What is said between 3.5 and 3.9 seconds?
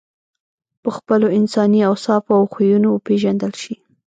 شې.